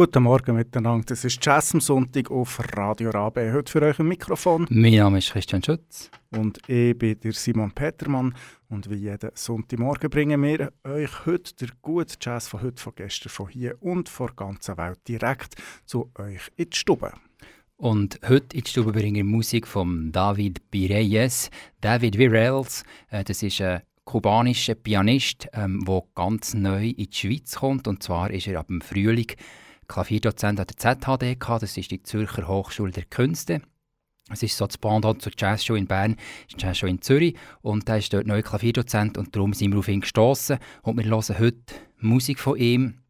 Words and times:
Guten 0.00 0.22
Morgen 0.22 0.56
miteinander. 0.56 1.04
Das 1.08 1.26
ist 1.26 1.44
Jazz 1.44 1.74
am 1.74 1.80
Sonntag 1.82 2.30
auf 2.30 2.58
Radio 2.74 3.10
Rabe. 3.10 3.52
Heute 3.52 3.70
für 3.70 3.82
euch 3.82 3.98
ein 3.98 4.08
Mikrofon. 4.08 4.66
Mein 4.70 4.94
Name 4.94 5.18
ist 5.18 5.30
Christian 5.30 5.62
Schütz. 5.62 6.10
Und 6.30 6.58
ich 6.70 6.96
bin 6.96 7.20
der 7.20 7.34
Simon 7.34 7.70
Petermann. 7.70 8.34
Und 8.70 8.88
wie 8.88 8.94
jeden 8.94 9.30
Sonntagmorgen 9.34 10.08
bringen 10.08 10.42
wir 10.42 10.72
euch 10.84 11.26
heute 11.26 11.54
der 11.56 11.68
gute 11.82 12.16
Jazz 12.18 12.48
von 12.48 12.62
heute, 12.62 12.80
von 12.80 12.94
gestern, 12.96 13.28
von 13.28 13.50
hier 13.50 13.76
und 13.80 14.08
von 14.08 14.28
der 14.28 14.36
ganzen 14.36 14.78
Welt 14.78 15.00
direkt 15.06 15.56
zu 15.84 16.10
euch 16.18 16.48
in 16.56 16.70
die 16.70 16.76
Stube. 16.78 17.12
Und 17.76 18.20
heute 18.26 18.56
in 18.56 18.64
die 18.64 18.70
Stube 18.70 18.92
bringen 18.92 19.16
wir 19.16 19.24
Musik 19.24 19.68
von 19.68 20.10
David 20.12 20.70
Bireyes. 20.70 21.50
David 21.82 22.16
Virels, 22.16 22.84
äh, 23.10 23.22
das 23.22 23.42
ist 23.42 23.60
ein 23.60 23.82
kubanischer 24.04 24.76
Pianist, 24.76 25.50
der 25.54 25.64
ähm, 25.64 25.86
ganz 26.14 26.54
neu 26.54 26.86
in 26.86 26.96
die 26.96 27.08
Schweiz 27.12 27.56
kommt. 27.56 27.86
Und 27.86 28.02
zwar 28.02 28.30
ist 28.30 28.46
er 28.46 28.60
ab 28.60 28.68
dem 28.68 28.80
Frühling 28.80 29.36
Klavierdozent 29.90 30.60
an 30.60 30.66
der 30.68 30.76
ZHDK, 30.76 31.58
das 31.58 31.76
ist 31.76 31.90
die 31.90 32.00
Zürcher 32.00 32.46
Hochschule 32.46 32.92
der 32.92 33.04
Künste. 33.04 33.60
Es 34.30 34.40
ist 34.44 34.56
so 34.56 34.64
das 34.64 34.78
Pendant 34.78 35.20
zur 35.20 35.32
Jazzshow 35.36 35.74
in 35.74 35.88
Bern, 35.88 36.14
die 36.48 36.54
Jazzshow 36.56 36.86
in 36.86 37.02
Zürich 37.02 37.34
und 37.60 37.88
er 37.88 37.98
ist 37.98 38.12
dort 38.12 38.28
neuer 38.28 38.42
Klavierdozent 38.42 39.18
und 39.18 39.34
darum 39.34 39.52
sind 39.52 39.72
wir 39.72 39.80
auf 39.80 39.88
ihn 39.88 40.02
gestoßen 40.02 40.58
und 40.82 40.96
wir 40.96 41.04
hören 41.06 41.38
heute 41.40 41.74
Musik 41.98 42.38
von 42.38 42.56
ihm. 42.56 43.00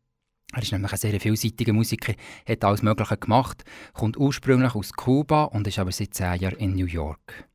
Er 0.54 0.62
ist 0.62 0.72
nämlich 0.72 0.90
ein 0.90 0.98
sehr 0.98 1.20
vielseitiger 1.20 1.74
Musiker, 1.74 2.14
hat 2.48 2.64
alles 2.64 2.80
Mögliche 2.80 3.18
gemacht, 3.18 3.62
kommt 3.92 4.16
ursprünglich 4.16 4.74
aus 4.74 4.94
Kuba 4.94 5.44
und 5.44 5.66
ist 5.66 5.78
aber 5.78 5.92
seit 5.92 6.14
zehn 6.14 6.40
Jahren 6.40 6.56
in 6.56 6.74
New 6.74 6.86
York. 6.86 7.49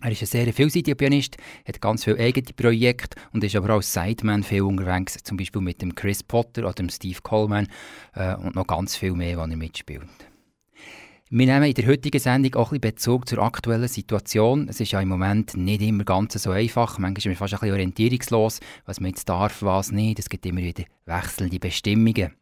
Er 0.00 0.12
ist 0.12 0.22
ein 0.22 0.26
sehr 0.26 0.52
vielseitiger 0.52 0.94
Pianist, 0.94 1.36
hat 1.66 1.80
ganz 1.80 2.04
viele 2.04 2.18
eigene 2.20 2.52
Projekte 2.54 3.20
und 3.32 3.42
ist 3.42 3.56
aber 3.56 3.70
auch 3.70 3.76
als 3.78 3.92
Sideman 3.92 4.44
viel 4.44 4.62
unterwegs, 4.62 5.18
zum 5.24 5.36
Beispiel 5.36 5.60
mit 5.60 5.82
dem 5.82 5.94
Chris 5.94 6.22
Potter 6.22 6.62
oder 6.62 6.74
dem 6.74 6.88
Steve 6.88 7.20
Coleman 7.20 7.66
äh, 8.14 8.36
und 8.36 8.54
noch 8.54 8.66
ganz 8.66 8.96
viel 8.96 9.12
mehr, 9.12 9.38
was 9.38 9.50
er 9.50 9.56
mitspielt. 9.56 10.08
Wir 11.30 11.46
nehmen 11.46 11.64
in 11.64 11.74
der 11.74 11.86
heutigen 11.86 12.20
Sendung 12.20 12.54
auch 12.54 12.72
ein 12.72 12.80
bisschen 12.80 12.94
Bezug 12.94 13.28
zur 13.28 13.40
aktuellen 13.40 13.88
Situation. 13.88 14.68
Es 14.68 14.80
ist 14.80 14.92
ja 14.92 15.00
im 15.00 15.08
Moment 15.08 15.56
nicht 15.56 15.82
immer 15.82 16.04
ganz 16.04 16.32
so 16.34 16.52
einfach. 16.52 16.98
Manchmal 16.98 17.18
ist 17.18 17.26
man 17.26 17.34
fast 17.36 17.54
ein 17.54 17.60
bisschen 17.60 17.74
orientierungslos, 17.74 18.60
was 18.86 19.00
man 19.00 19.10
jetzt 19.10 19.28
darf, 19.28 19.62
was 19.62 19.92
nicht. 19.92 20.20
Es 20.20 20.30
gibt 20.30 20.46
immer 20.46 20.62
wieder 20.62 20.84
wechselnde 21.04 21.58
Bestimmungen. 21.58 22.32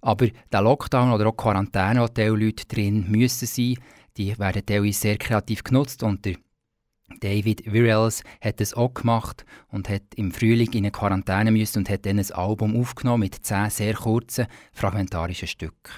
Aber 0.00 0.26
der 0.50 0.62
Lockdown 0.62 1.12
oder 1.12 1.26
auch 1.26 1.36
Quarantäne, 1.36 2.08
die 2.16 2.22
Leute 2.22 2.66
drin 2.66 3.06
müssen 3.08 3.46
sein, 3.46 3.76
die 4.18 4.38
werden 4.38 4.66
teilweise 4.66 5.00
sehr 5.00 5.16
kreativ 5.16 5.64
genutzt 5.64 6.02
und 6.02 6.24
der 6.24 6.34
David 7.20 7.72
Virels 7.72 8.22
hat 8.40 8.60
es 8.60 8.74
auch 8.74 8.92
gemacht 8.92 9.46
und 9.68 9.88
hat 9.88 10.02
im 10.16 10.30
Frühling 10.30 10.70
in 10.72 10.78
eine 10.78 10.90
Quarantäne 10.90 11.50
müssen 11.50 11.78
und 11.78 11.90
hat 11.90 12.04
dann 12.04 12.18
ein 12.18 12.32
Album 12.32 12.78
aufgenommen 12.78 13.20
mit 13.20 13.46
zehn 13.46 13.70
sehr 13.70 13.94
kurzen, 13.94 14.46
fragmentarischen 14.72 15.48
Stücken. 15.48 15.92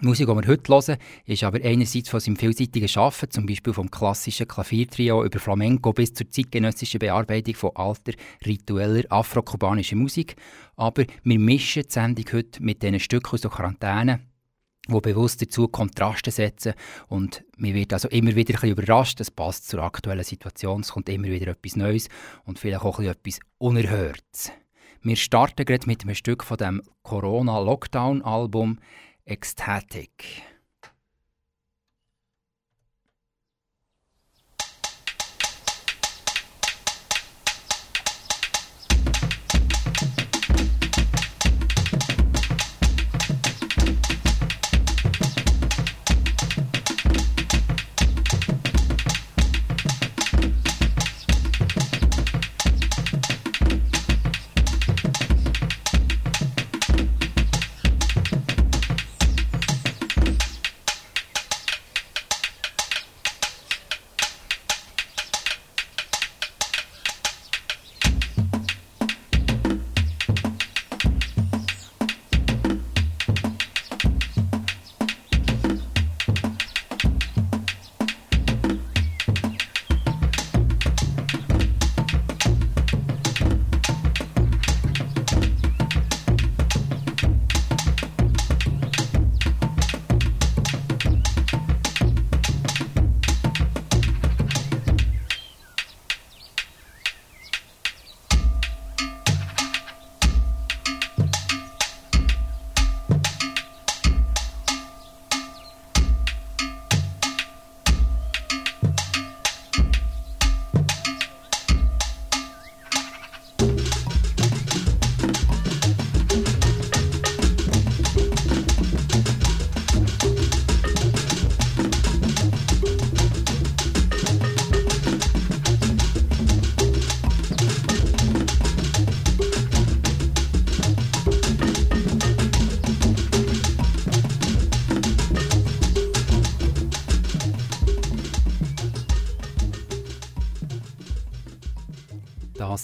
Die 0.00 0.06
Musik, 0.06 0.26
die 0.26 0.34
wir 0.34 0.48
heute 0.48 0.72
hören, 0.72 0.96
ist 1.26 1.44
aber 1.44 1.60
einerseits 1.62 2.08
von 2.08 2.18
seinem 2.18 2.36
vielseitigen 2.36 2.90
Arbeiten, 2.96 3.30
zum 3.30 3.46
Beispiel 3.46 3.72
vom 3.72 3.88
klassischen 3.88 4.48
Klaviertrio 4.48 5.24
über 5.24 5.38
Flamenco 5.38 5.92
bis 5.92 6.12
zur 6.12 6.28
zeitgenössischen 6.28 6.98
Bearbeitung 6.98 7.54
von 7.54 7.70
alter, 7.76 8.12
ritueller 8.44 9.04
afro-kubanischer 9.10 9.94
Musik. 9.94 10.34
Aber 10.74 11.04
wir 11.22 11.38
mischen 11.38 11.84
die 11.84 11.92
Sendung 11.92 12.24
heute 12.32 12.60
mit 12.60 12.82
diesen 12.82 12.98
Stücken 12.98 13.34
aus 13.34 13.42
der 13.42 13.50
Quarantäne 13.52 14.31
wo 14.88 15.00
bewusst 15.00 15.40
dazu 15.40 15.68
Kontraste 15.68 16.30
setzen 16.30 16.74
und 17.08 17.44
man 17.56 17.74
wird 17.74 17.92
also 17.92 18.08
immer 18.08 18.34
wieder 18.34 18.54
ein 18.54 18.60
bisschen 18.60 18.70
überrascht, 18.70 19.20
das 19.20 19.30
passt 19.30 19.68
zur 19.68 19.82
aktuellen 19.82 20.24
Situation, 20.24 20.80
es 20.80 20.92
kommt 20.92 21.08
immer 21.08 21.28
wieder 21.28 21.48
etwas 21.48 21.76
Neues 21.76 22.08
und 22.44 22.58
vielleicht 22.58 22.82
auch 22.82 22.98
etwas 23.00 23.38
Unerhörtes. 23.58 24.52
Wir 25.02 25.16
starten 25.16 25.64
gerade 25.64 25.86
mit 25.86 26.02
einem 26.02 26.14
Stück 26.14 26.44
von 26.44 26.56
dem 26.56 26.82
Corona-Lockdown-Album 27.02 28.78
Ecstatic. 29.24 30.42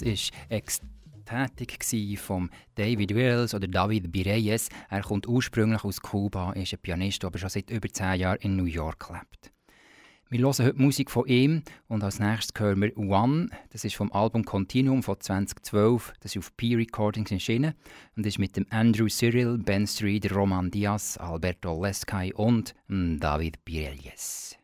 War 0.09 0.57
Ekstatik 0.57 2.19
von 2.19 2.51
David 2.75 3.15
Wills 3.15 3.53
oder 3.53 3.69
David 3.69 4.11
Bireyes. 4.11 4.71
Er 4.89 5.03
kommt 5.03 5.29
ursprünglich 5.29 5.85
aus 5.85 6.01
Kuba, 6.01 6.53
ist 6.53 6.73
ein 6.73 6.79
Pianist, 6.81 7.23
der 7.23 7.29
aber 7.29 7.39
schon 7.39 7.51
seit 7.51 7.71
über 7.71 7.89
zehn 7.89 8.21
Jahren 8.21 8.39
in 8.41 8.57
New 8.57 8.65
York 8.65 9.11
lebt. 9.11 9.53
Wir 10.31 10.41
hören 10.41 10.55
heute 10.59 10.81
Musik 10.81 11.11
von 11.11 11.27
ihm 11.27 11.63
und 11.89 12.03
als 12.03 12.21
nächstes 12.21 12.59
hören 12.59 12.81
wir 12.81 12.97
One. 12.97 13.49
Das 13.71 13.85
ist 13.85 13.97
vom 13.97 14.13
Album 14.13 14.45
Continuum 14.45 15.03
von 15.03 15.21
2012. 15.21 16.15
Das 16.21 16.35
ist 16.35 16.39
auf 16.39 16.57
P 16.57 16.75
Recordings 16.75 17.31
erschienen 17.31 17.75
und 18.17 18.25
ist 18.25 18.39
mit 18.39 18.57
dem 18.57 18.67
Andrew 18.71 19.09
Cyril, 19.09 19.59
Ben 19.59 19.87
Street, 19.87 20.35
Roman 20.35 20.71
Diaz, 20.71 21.17
Alberto 21.19 21.83
Lescay 21.83 22.33
und 22.33 22.75
David 22.89 23.65
Bireyes. 23.65 24.59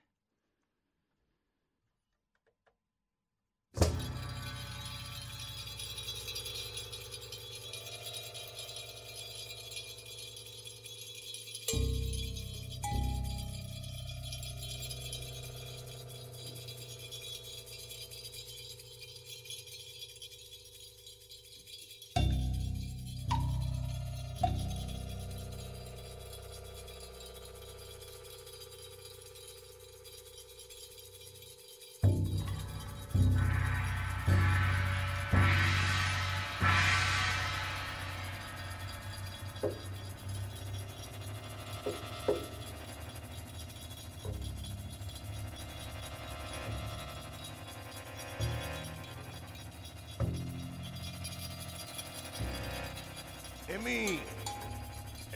èmi 53.84 54.18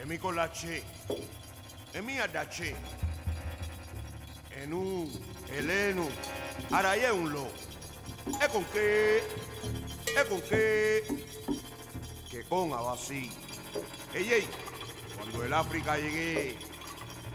èmi 0.01 0.17
kò 0.17 0.31
la 0.31 0.47
tse 0.49 0.81
èmi 1.93 2.13
àdàtse 2.25 2.73
ẹnu 4.61 4.79
ẹlẹ́nu 5.57 6.05
ara 6.77 6.91
yẹ 7.01 7.09
ń 7.13 7.23
lọ 7.35 7.45
ẹ 8.43 8.45
kò 8.53 8.59
ń 8.61 8.65
ké 8.73 8.85
ẹ 10.17 10.21
kò 10.29 10.35
ń 10.41 10.41
cuando 15.15 15.43
el 15.45 15.53
África 15.53 15.93
llegué 15.97 16.57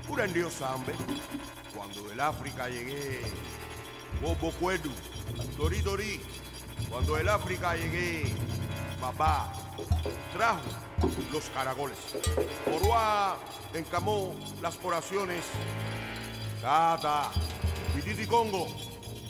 pura 0.06 0.24
en 0.24 0.32
Dios 0.32 0.52
sambe 0.54 0.92
cuando 1.74 2.10
el 2.10 2.20
África 2.20 2.66
llegué 2.68 3.20
bobo 4.20 4.50
cuedu 4.58 4.90
dori 5.56 5.80
dori 5.80 6.20
cuando 6.90 7.16
el 7.18 7.28
África 7.28 7.76
llegué 7.76 8.34
papá 9.00 9.52
trajo 10.32 10.83
los 11.32 11.50
caragoles. 11.50 11.98
Oroa 12.66 13.36
encamó 13.72 14.34
las 14.62 14.78
oraciones. 14.82 15.44
Tata, 16.60 17.30
Pititi 17.94 18.26
Congo, 18.26 18.66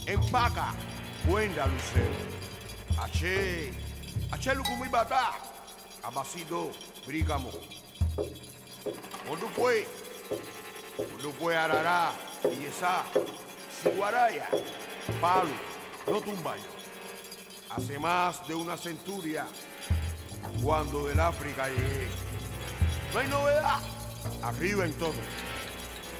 empaca, 0.07 0.75
cuenda 1.29 1.67
lucero. 1.67 2.35
Ache, 2.99 3.73
ache 4.31 4.55
lucumí 4.55 4.89
bata, 4.89 5.33
abasido, 6.03 6.71
brígamo. 7.07 7.51
Cuando 9.27 9.49
fue 9.49 9.87
arará, 11.57 12.13
y 12.45 12.67
esa, 12.67 13.03
siguaraya, 13.83 14.49
palo, 15.21 15.51
no 16.07 16.21
tumbayo. 16.21 16.63
Hace 17.71 17.99
más 17.99 18.47
de 18.47 18.55
una 18.55 18.77
centuria 18.77 19.47
cuando 20.63 21.07
del 21.07 21.21
África 21.21 21.69
llegué. 21.69 22.09
No 23.13 23.21
hay 23.21 23.29
novedad, 23.29 23.81
arriba 24.43 24.85
en 24.85 24.93
todo. 24.95 25.15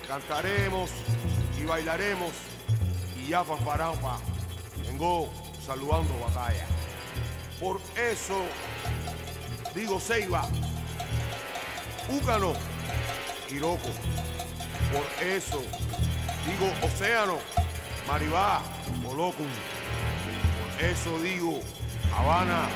Cantaremos 0.09 0.91
y 1.61 1.65
bailaremos 1.65 2.33
y 3.19 3.29
ya 3.29 3.45
fanfarampa. 3.45 4.19
Vengo 4.87 5.33
saludando 5.65 6.19
batalla. 6.21 6.67
Por 7.59 7.81
eso 7.97 8.43
digo 9.75 9.99
Ceiba, 9.99 10.47
Úcano, 12.09 12.53
Iroco. 13.51 13.89
Por 14.93 15.25
eso 15.25 15.63
digo 16.47 16.71
Océano, 16.83 17.39
Maribá, 18.07 18.61
Molocum. 19.03 19.47
Por 19.47 20.85
eso 20.85 21.19
digo 21.21 21.61
Habana, 22.17 22.69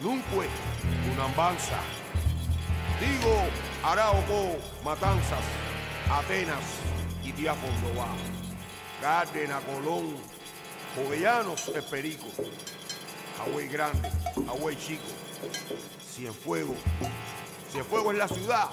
Nunque, 0.00 0.48
Unambanza. 1.12 1.78
Digo 3.00 3.44
Arauco, 3.82 4.56
Matanzas, 4.84 5.44
Atenas 6.10 6.64
y 7.24 7.32
Diafondoba. 7.32 8.08
Cárdenas, 9.00 9.62
Colón, 9.64 10.16
Jovellanos, 10.96 11.68
Esperico. 11.68 12.26
Agüey 13.44 13.68
Grande, 13.68 14.08
Agüey 14.48 14.76
Chico. 14.76 15.02
Cienfuegos. 16.14 16.76
Cienfuegos 17.72 18.12
es 18.12 18.18
la 18.18 18.28
ciudad 18.28 18.70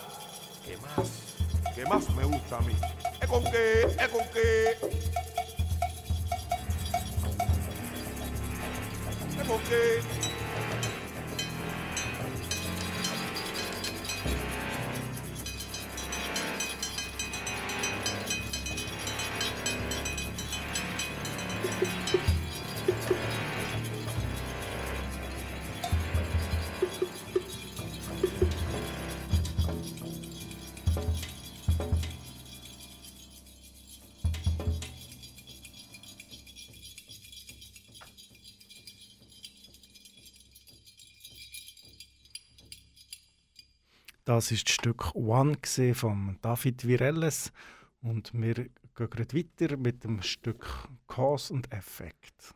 que 0.65 0.77
más, 0.77 1.75
que 1.75 1.85
más 1.85 2.09
me 2.11 2.23
gusta 2.23 2.57
a 2.57 2.61
mí. 2.61 2.75
Es 3.19 3.27
con 3.27 3.43
qué, 3.43 3.81
es 3.81 4.07
con 4.09 4.25
qué. 4.33 4.77
Es 9.39 9.47
con 9.47 9.59
qué. 9.63 10.20
Das 44.33 44.49
ist 44.49 44.69
das 44.69 44.75
Stück 44.75 45.13
One 45.13 45.57
von 45.93 46.37
David 46.41 46.87
Virelles 46.87 47.51
und 48.01 48.31
wir 48.33 48.53
gehen 48.53 48.69
weiter 48.97 49.75
mit 49.75 50.05
dem 50.05 50.21
Stück 50.21 50.87
Cause 51.05 51.53
und 51.53 51.69
Effekt. 51.73 52.55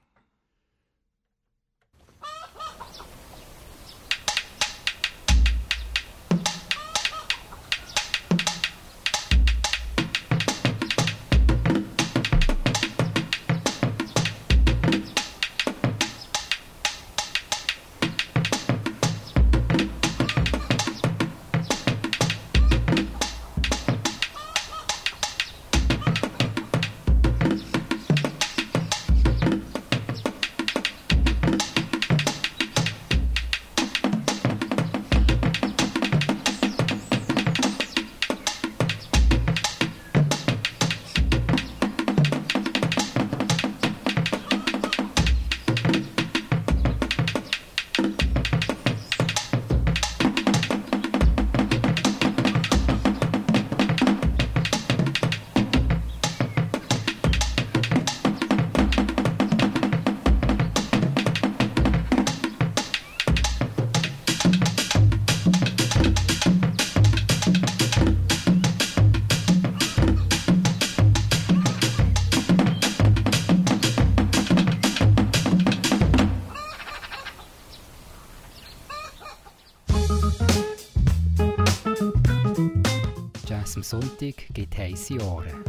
Sonntag 84.26 84.54
gibt 84.54 84.78
heisse 84.78 85.22
Ohren. 85.22 85.64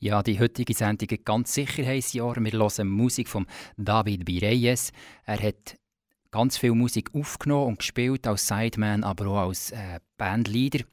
Ja, 0.00 0.22
die 0.22 0.38
heutige 0.40 0.74
Sendung 0.74 1.06
gibt 1.06 1.24
ganz 1.24 1.54
sicher 1.54 1.84
heisse 1.86 2.22
Ohren. 2.24 2.44
Wir 2.44 2.52
hören 2.52 2.88
Musik 2.88 3.28
von 3.28 3.46
David 3.76 4.24
Bireyes. 4.24 4.92
Er 5.24 5.40
hat 5.40 5.76
ganz 6.30 6.58
viel 6.58 6.72
Musik 6.72 7.14
aufgenommen 7.14 7.68
und 7.68 7.78
gespielt 7.78 8.26
als 8.26 8.46
Sideman, 8.46 9.04
aber 9.04 9.26
auch 9.28 9.48
als 9.48 9.70
äh, 9.70 10.00
Bandleader. 10.16 10.84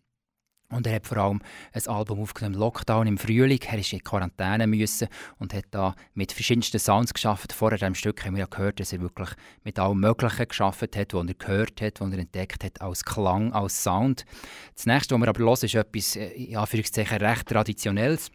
Und 0.69 0.87
er 0.87 0.95
hat 0.95 1.05
vor 1.05 1.17
allem 1.17 1.41
ein 1.73 1.87
Album 1.87 2.19
aufgenommen, 2.21 2.55
Lockdown 2.55 3.05
im 3.05 3.17
Frühling. 3.19 3.59
Er 3.67 3.77
ist 3.77 3.93
in 3.93 4.03
Quarantäne 4.03 4.65
müssen 4.65 5.07
und 5.37 5.53
hat 5.53 5.65
da 5.69 5.95
mit 6.15 6.31
verschiedensten 6.31 6.79
Sounds 6.79 7.13
geschafft. 7.13 7.53
Vorher 7.53 7.81
im 7.87 7.93
Stück 7.93 8.25
haben 8.25 8.33
wir 8.33 8.41
ja 8.41 8.45
gehört, 8.47 8.79
dass 8.79 8.91
er 8.91 8.99
wirklich 8.99 9.29
mit 9.63 9.77
allem 9.77 9.99
Möglichen 9.99 10.47
geschafft 10.47 10.95
hat, 10.95 11.13
was 11.13 11.27
er 11.27 11.33
gehört 11.35 11.81
hat, 11.81 12.01
was 12.01 12.11
er 12.11 12.19
entdeckt 12.19 12.63
hat, 12.63 12.81
als 12.81 13.05
Klang, 13.05 13.53
als 13.53 13.83
Sound. 13.83 14.25
Das 14.73 14.87
nächste, 14.87 15.13
was 15.13 15.21
wir 15.21 15.29
aber 15.29 15.39
hören, 15.39 15.53
ist 15.61 15.75
etwas, 15.75 16.15
äh, 16.15 16.29
in 16.29 16.57
Anführungszeichen, 16.57 17.17
recht 17.19 17.47
Traditionelles. 17.47 18.31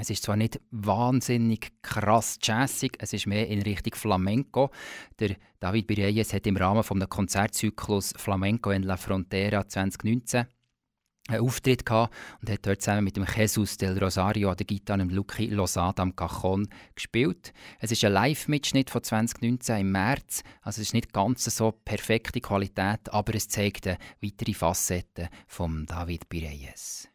Es 0.00 0.10
ist 0.10 0.22
zwar 0.22 0.36
nicht 0.36 0.60
wahnsinnig 0.70 1.72
krass 1.82 2.38
jazzig, 2.40 2.96
es 3.00 3.12
ist 3.12 3.26
mehr 3.26 3.48
in 3.48 3.62
Richtung 3.62 3.96
Flamenco. 3.96 4.70
Der 5.18 5.34
David 5.58 5.88
Bireyes 5.88 6.32
hat 6.32 6.46
im 6.46 6.56
Rahmen 6.56 6.84
des 7.00 7.08
Konzertzyklus 7.08 8.14
Flamenco 8.16 8.70
en 8.70 8.84
la 8.84 8.96
Frontera 8.96 9.66
2019 9.66 10.46
einen 11.28 11.42
Auftritt 11.42 11.86
gehabt 11.86 12.14
und 12.40 12.50
hat 12.50 12.66
dort 12.66 12.82
zusammen 12.82 13.04
mit 13.04 13.16
dem 13.16 13.24
Jesus 13.24 13.76
del 13.76 13.98
Rosario 13.98 14.50
an 14.50 14.56
der 14.56 14.66
Gitarre 14.66 15.02
und 15.02 15.12
Lucky 15.12 15.46
Losada 15.46 16.02
am 16.02 16.16
Cajon 16.16 16.68
gespielt. 16.94 17.52
Es 17.78 17.92
ist 17.92 18.04
ein 18.04 18.12
Live-Mitschnitt 18.12 18.90
von 18.90 19.02
2019 19.02 19.78
im 19.78 19.92
März, 19.92 20.42
also 20.62 20.80
es 20.80 20.88
ist 20.88 20.94
nicht 20.94 21.12
ganz 21.12 21.44
so 21.44 21.72
perfekte 21.72 22.40
Qualität, 22.40 23.12
aber 23.12 23.34
es 23.34 23.48
zeigt 23.48 23.86
eine 23.86 23.98
weitere 24.22 24.54
Facette 24.54 25.28
von 25.46 25.86
David 25.86 26.28
Pireyes. 26.28 27.08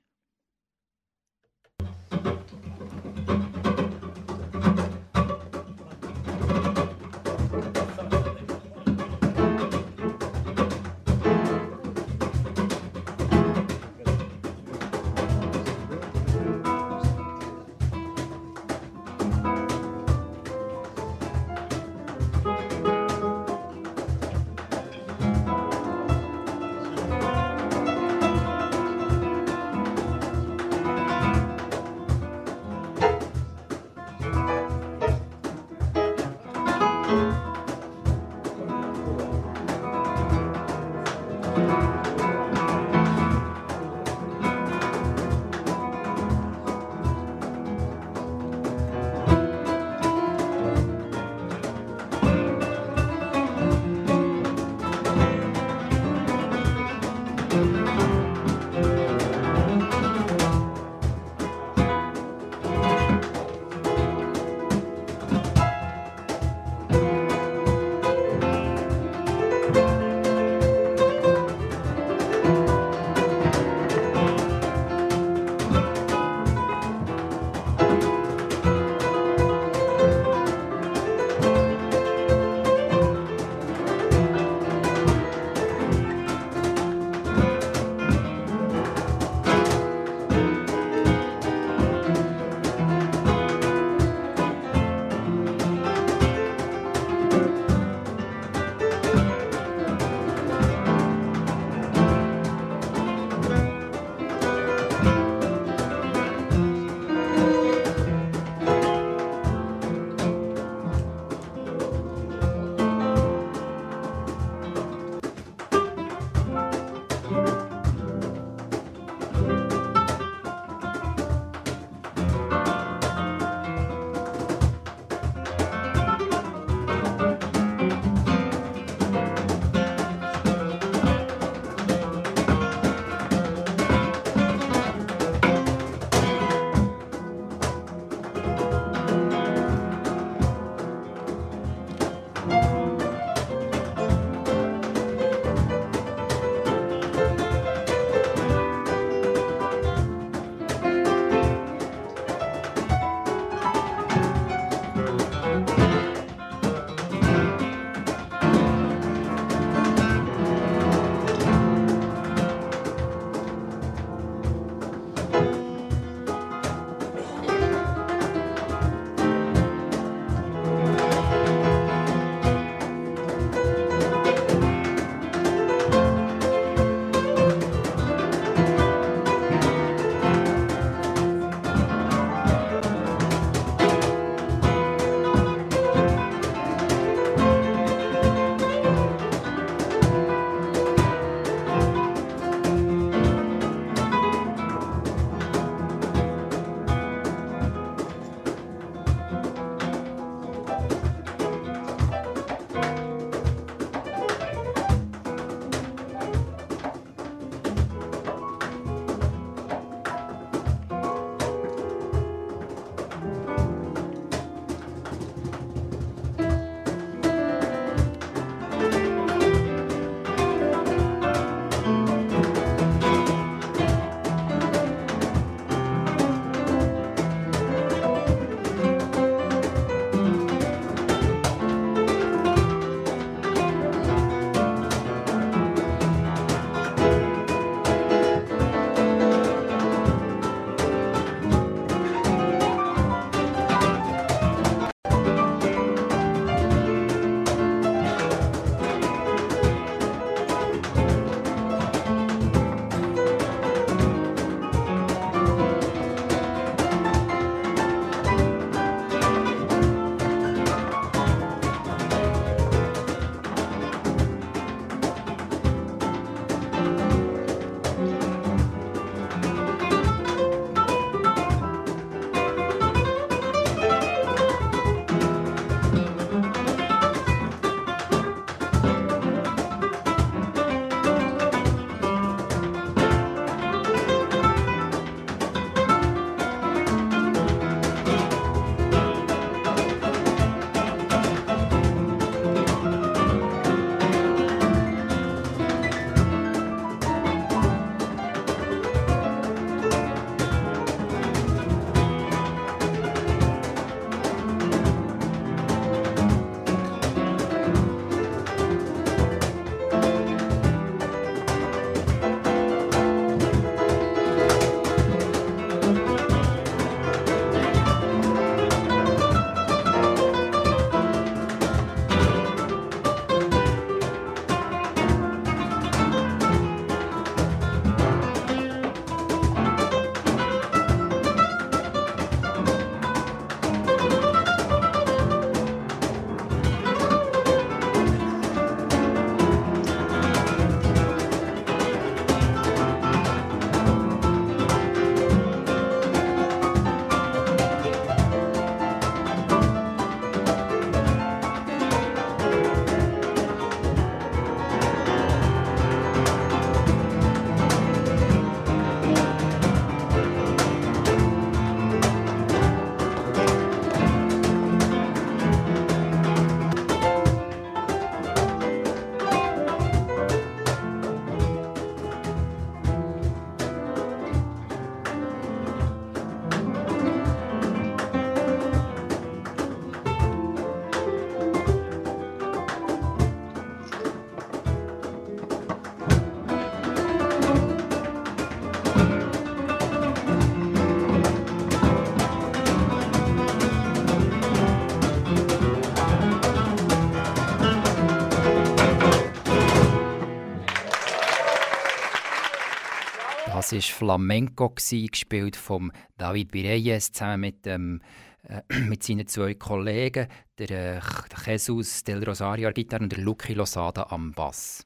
Das 403.64 403.72
war 403.72 403.80
Flamenco, 403.80 404.72
gespielt 404.72 405.56
von 405.56 405.94
David 406.18 406.52
Bireyes 406.52 407.14
zusammen 407.14 407.40
mit, 407.40 407.66
ähm, 407.66 408.02
äh, 408.44 408.62
mit 408.82 409.04
seinen 409.04 409.26
zwei 409.26 409.54
Kollegen, 409.54 410.28
der, 410.58 410.70
äh, 410.70 411.02
Jesus 411.48 412.04
Del 412.04 412.22
Rosario 412.26 412.68
an 412.68 412.74
Gitarre 412.74 413.04
und 413.04 413.14
der 413.14 413.24
Lucky 413.24 413.54
Losada 413.54 414.08
am 414.10 414.34
Bass. 414.34 414.86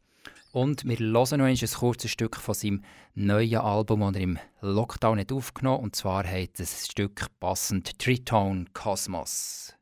Und 0.52 0.86
wir 0.86 1.00
hören 1.00 1.40
noch 1.40 1.48
ein 1.48 1.58
kurzes 1.58 2.12
Stück 2.12 2.36
von 2.36 2.54
seinem 2.54 2.84
neuen 3.16 3.58
Album, 3.58 4.02
das 4.02 4.16
er 4.16 4.22
im 4.22 4.38
Lockdown 4.62 5.18
nicht 5.18 5.32
aufgenommen 5.32 5.78
hat. 5.78 5.84
Und 5.84 5.96
zwar 5.96 6.28
heißt 6.28 6.60
das 6.60 6.86
Stück 6.86 7.26
passend 7.40 7.98
Tritone 7.98 8.66
Cosmos. 8.74 9.74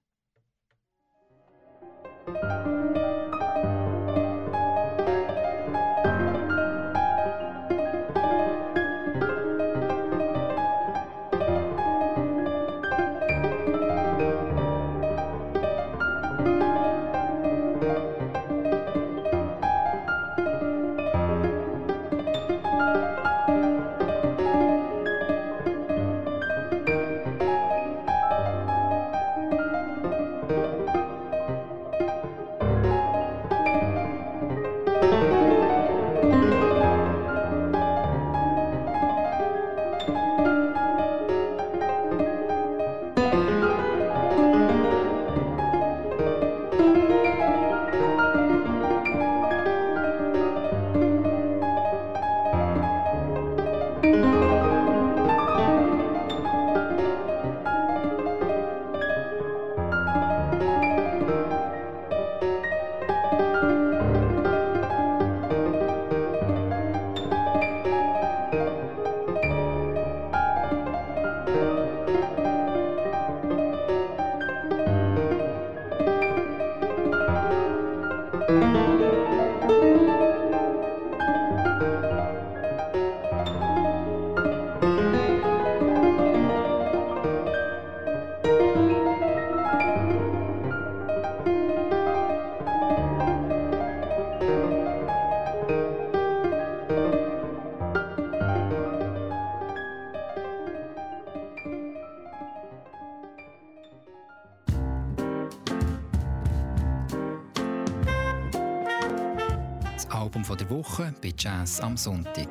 Jazz 111.66 111.80
am 111.80 111.98
Sonntag. 111.98 112.50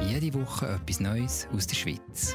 Jede 0.00 0.34
Woche 0.34 0.66
etwas 0.66 0.98
Neues 0.98 1.46
aus 1.54 1.68
der 1.68 1.76
Schweiz. 1.76 2.34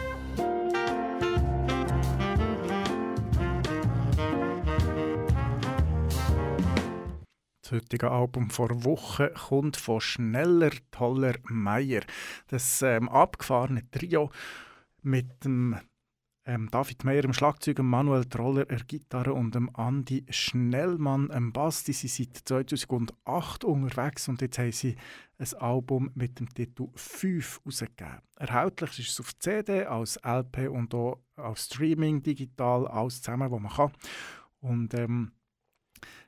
Das 7.62 7.72
heutige 7.74 8.10
Album 8.10 8.50
vor 8.50 8.86
Woche 8.86 9.34
kommt 9.50 9.76
von 9.76 10.00
Schneller, 10.00 10.72
Toller 10.92 11.36
Meier. 11.44 12.04
Das 12.48 12.82
ähm, 12.82 13.10
abgefahrene 13.10 13.92
Trio 13.92 14.32
mit 15.02 15.44
dem 15.44 15.78
ähm, 16.45 16.69
David 16.69 17.03
Meyer 17.03 17.25
am 17.25 17.34
Schlagzeug, 17.34 17.79
Manuel 17.79 18.25
Troller 18.25 18.65
an 18.69 18.82
Gitarre 18.88 19.34
und 19.34 19.56
dem 19.56 19.73
Andi 19.75 20.25
Schnellmann 20.29 21.32
am 21.32 21.53
Bass. 21.53 21.84
Die 21.84 21.93
sind 21.93 22.36
seit 22.36 22.47
2008 22.65 23.63
unterwegs 23.63 24.27
und 24.27 24.41
jetzt 24.41 24.60
haben 24.60 24.71
sie 24.71 24.95
ein 25.38 25.53
Album 25.60 26.12
mit 26.15 26.39
dem 26.39 26.49
Titel 26.53 26.89
5 26.95 27.62
herausgegeben. 27.63 28.21
Erhältlich 28.36 28.99
ist 28.99 29.10
es 29.12 29.19
auf 29.19 29.38
CD, 29.39 29.86
als 29.86 30.19
LP 30.23 30.69
und 30.69 30.93
auch 30.93 31.19
als 31.36 31.65
Streaming, 31.65 32.21
digital, 32.21 32.88
alles 32.88 33.21
zusammen, 33.21 33.49
was 33.49 33.60
man 33.60 33.71
kann. 33.71 33.91
Und 34.60 34.93
ähm, 34.93 35.32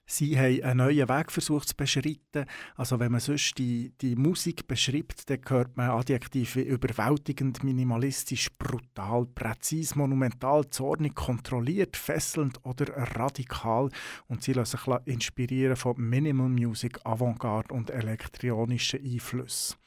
Sie 0.08 0.38
haben 0.38 0.64
einen 0.64 0.78
neuen 0.78 1.10
Weg 1.10 1.32
versucht 1.32 1.70
zu 1.70 1.76
beschreiten. 1.76 2.46
Also 2.76 3.00
wenn 3.00 3.12
man 3.12 3.22
sonst 3.22 3.58
die, 3.58 3.92
die 4.02 4.16
Musik 4.16 4.68
beschreibt, 4.68 5.30
dann 5.30 5.40
hört 5.48 5.76
man 5.78 5.90
Adjektive 5.90 6.62
überwältigend, 6.62 7.64
minimalistisch, 7.64 8.50
brutal, 8.58 9.26
präzis, 9.26 9.96
monumental, 9.96 10.70
zornig, 10.70 11.16
kontrolliert, 11.16 11.98
fesselnd 11.98 12.64
oder 12.64 12.86
radikal. 13.16 13.90
Und 14.28 14.44
sie 14.44 14.54
lassen 14.54 14.78
sich 14.78 14.96
inspirieren 15.06 15.76
von 15.76 15.96
Minimal 15.98 16.50
Music, 16.50 17.00
Avantgarde 17.04 17.74
und 17.74 17.90
elektronischen 17.90 19.04
Einflüssen. 19.04 19.78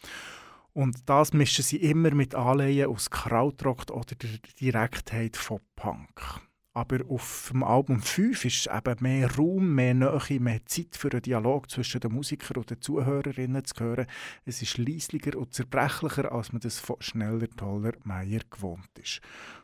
Und 0.72 1.08
das 1.08 1.32
mischen 1.32 1.64
sie 1.64 1.78
immer 1.78 2.12
mit 2.12 2.34
Anleihen 2.34 2.88
aus 2.88 3.10
Krautrock 3.10 3.90
oder 3.90 4.14
der 4.14 4.38
Direktheit 4.60 5.36
von 5.36 5.60
Punk. 5.74 6.47
Aber 6.74 6.98
auf 7.08 7.48
dem 7.52 7.64
Album 7.64 8.00
5 8.00 8.44
ist 8.44 8.68
eben 8.68 8.96
mehr 9.00 9.34
Raum, 9.34 9.74
mehr 9.74 9.94
Nähe, 9.94 10.40
mehr 10.40 10.64
Zeit 10.66 10.96
für 10.96 11.10
einen 11.10 11.22
Dialog 11.22 11.70
zwischen 11.70 12.00
den 12.00 12.12
Musikern 12.12 12.58
und 12.58 12.70
den 12.70 12.80
Zuhörerinnen 12.80 13.64
zu 13.64 13.74
hören. 13.80 14.06
Es 14.44 14.62
ist 14.62 14.78
leislicher 14.78 15.36
und 15.36 15.54
zerbrechlicher, 15.54 16.30
als 16.30 16.52
man 16.52 16.60
das 16.60 16.78
von 16.78 16.96
Schneller, 17.00 17.48
Toller, 17.56 17.94
Meier 18.04 18.40
gewohnt 18.50 18.98
ist. 18.98 19.20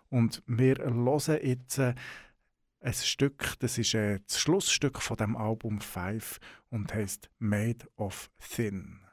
Und 0.09 0.43
wir 0.47 0.77
hören 0.79 1.39
jetzt 1.43 1.79
äh, 1.79 1.95
ein 2.81 2.93
Stück, 2.93 3.55
das 3.61 3.79
ist 3.79 3.95
äh, 3.95 4.21
das 4.27 4.41
Schlussstück 4.41 5.01
von 5.01 5.17
dem 5.17 5.37
Album 5.37 5.81
5 5.81 6.39
und 6.71 6.93
heißt 6.93 7.31
Made 7.39 7.87
of 7.97 8.31
Thin. 8.39 9.04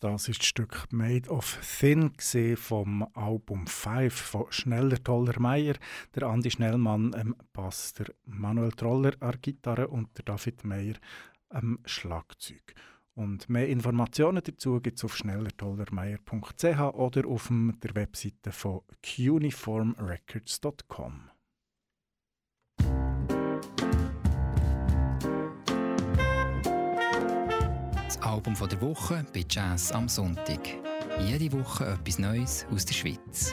Das 0.00 0.28
ist 0.28 0.40
das 0.40 0.46
Stück 0.46 0.90
Made 0.90 1.28
of 1.28 1.58
Thin 1.78 2.12
vom 2.56 3.06
Album 3.12 3.66
5 3.66 4.14
von 4.14 4.50
Schneller 4.50 5.04
Toller 5.04 5.38
Meier. 5.38 5.74
Der 6.14 6.22
Andi 6.22 6.50
Schnellmann 6.50 7.14
ähm, 7.14 7.36
Bass, 7.52 7.92
der 7.92 8.06
Manuel 8.24 8.72
Troller 8.72 9.12
an 9.20 9.36
Gitarre 9.42 9.88
und 9.88 10.16
der 10.16 10.24
David 10.24 10.64
Meyer 10.64 10.94
am 11.50 11.80
Schlagzeug. 11.84 12.74
Und 13.14 13.50
mehr 13.50 13.68
Informationen 13.68 14.40
dazu 14.42 14.80
gibt 14.80 14.96
es 14.96 15.04
auf 15.04 15.18
schnellertollermeier.ch 15.18 16.80
oder 16.94 17.28
auf 17.28 17.50
der 17.50 17.94
Webseite 17.94 18.52
von 18.52 18.80
cuniformrecords.com. 19.04 21.29
Album 28.30 28.54
der 28.54 28.80
Woche 28.80 29.24
bei 29.34 29.44
Jazz 29.48 29.90
am 29.90 30.08
Sonntag. 30.08 30.60
Jede 31.26 31.50
Woche 31.52 31.84
etwas 31.86 32.20
Neues 32.20 32.64
aus 32.72 32.84
der 32.84 32.94
Schweiz. 32.94 33.52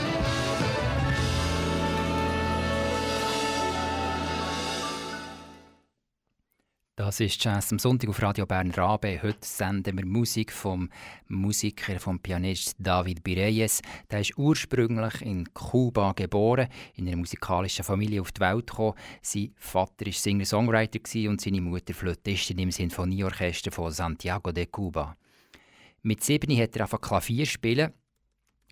Das 7.11 7.19
ist 7.19 7.43
Jazz 7.43 7.73
am 7.73 7.77
Sonntag 7.77 8.09
auf 8.09 8.21
Radio 8.21 8.45
Bern 8.45 8.71
Rabe. 8.71 9.21
Heute 9.21 9.45
senden 9.45 9.97
wir 9.97 10.05
Musik 10.05 10.49
vom 10.49 10.89
Musiker, 11.27 11.99
vom 11.99 12.21
Pianist 12.21 12.77
David 12.79 13.21
Bireyes. 13.21 13.81
Der 14.09 14.21
ist 14.21 14.37
ursprünglich 14.37 15.21
in 15.21 15.53
Kuba 15.53 16.13
geboren, 16.13 16.69
in 16.95 17.09
einer 17.09 17.17
musikalischen 17.17 17.83
Familie 17.83 18.21
auf 18.21 18.31
die 18.31 18.39
Welt 18.39 18.67
gekommen. 18.67 18.93
Sein 19.21 19.53
Vater 19.57 20.05
war 20.05 20.13
Singer-Songwriter 20.13 21.29
und 21.29 21.41
seine 21.41 21.59
Mutter 21.59 21.93
Flötistin 21.93 22.59
im 22.59 22.71
Sinfonieorchester 22.71 23.73
von 23.73 23.91
Santiago 23.91 24.53
de 24.53 24.67
Cuba. 24.67 25.17
Mit 26.03 26.23
sieben 26.23 26.57
hat 26.57 26.77
er 26.77 26.83
einfach 26.83 27.01
Klavier 27.01 27.45
spielen. 27.45 27.91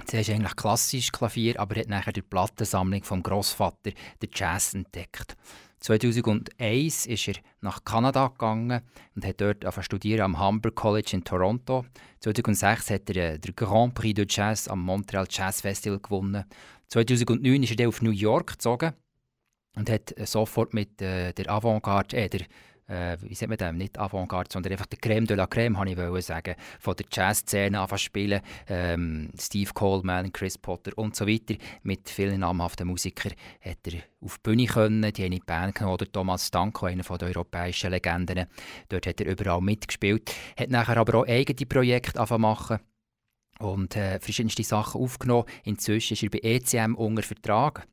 Zuerst 0.05 0.29
eigentlich 0.29 0.55
klassisch 0.55 1.11
Klavier, 1.11 1.59
aber 1.59 1.77
hat 1.77 1.89
nachher 1.89 2.13
die 2.13 2.21
Plattensammlung 2.21 3.03
vom 3.03 3.21
Großvater 3.21 3.91
den 4.21 4.29
Jazz 4.33 4.75
entdeckt. 4.75 5.35
2001 5.79 7.05
ist 7.05 7.27
er 7.27 7.35
nach 7.61 7.83
Kanada 7.83 8.27
gegangen 8.27 8.81
und 9.15 9.25
hat 9.25 9.39
dort 9.39 9.65
studieren 9.83 10.21
am 10.21 10.39
Humber 10.39 10.71
College 10.71 11.11
in 11.13 11.23
Toronto. 11.23 11.85
2006 12.19 12.89
hat 12.89 13.09
er 13.09 13.33
äh, 13.33 13.39
den 13.39 13.55
Grand 13.55 13.93
Prix 13.93 14.15
de 14.15 14.25
Jazz 14.27 14.67
am 14.67 14.83
Montreal 14.83 15.27
Jazz 15.29 15.61
Festival 15.61 15.99
gewonnen. 15.99 16.43
2009 16.87 17.63
ist 17.63 17.79
er 17.79 17.87
auf 17.87 18.01
New 18.01 18.11
York 18.11 18.51
gezogen 18.51 18.93
und 19.75 19.89
hat 19.89 20.17
äh, 20.17 20.25
sofort 20.25 20.73
mit 20.73 21.01
äh, 21.01 21.33
der 21.33 21.49
Avantgarde, 21.49 22.17
äh, 22.17 22.29
der 22.29 22.41
äh, 22.89 23.17
wie 23.21 23.35
sagt 23.35 23.49
man 23.49 23.57
das, 23.57 23.73
nicht 23.73 23.97
Avantgarde, 23.97 24.49
sondern 24.51 24.73
einfach 24.73 24.87
der 24.87 24.99
Creme 24.99 25.25
de 25.25 25.37
la 25.37 25.47
Creme, 25.47 25.77
habe 25.77 26.19
ich 26.19 26.25
sagen, 26.25 26.55
von 26.79 26.95
der 26.95 27.05
Jazzszene 27.11 27.79
anfangen 27.79 27.99
spielen. 27.99 28.41
Ähm, 28.67 29.29
Steve 29.39 29.71
Coleman, 29.73 30.33
Chris 30.33 30.57
Potter 30.57 30.91
und 30.97 31.15
so 31.15 31.27
weiter. 31.27 31.55
Mit 31.83 32.09
vielen 32.09 32.39
namhaften 32.39 32.87
Musikern 32.87 33.33
hat 33.61 33.77
er 33.85 34.01
auf 34.21 34.37
die 34.37 34.41
Bühne 34.43 34.65
können. 34.65 35.13
Die 35.13 35.23
haben 35.23 35.31
die 35.31 35.39
Band 35.39 35.75
genommen, 35.75 35.93
oder 35.93 36.11
Thomas 36.11 36.47
Stanko, 36.47 36.87
einer 36.87 37.03
der 37.03 37.27
europäischen 37.27 37.91
Legenden. 37.91 38.47
Dort 38.89 39.07
hat 39.07 39.21
er 39.21 39.27
überall 39.27 39.61
mitgespielt. 39.61 40.33
Hat 40.57 40.69
nachher 40.69 40.97
aber 40.97 41.19
auch 41.19 41.27
eigene 41.27 41.65
Projekte 41.65 42.19
angefangen 42.19 42.41
machen 42.41 42.79
und 43.59 43.95
äh, 43.95 44.19
verschiedenste 44.19 44.63
Sachen 44.63 45.01
aufgenommen. 45.01 45.45
Inzwischen 45.63 46.13
ist 46.13 46.23
er 46.23 46.29
bei 46.29 46.39
ECM 46.41 46.95
unter 46.95 47.23
Vertrag 47.23 47.87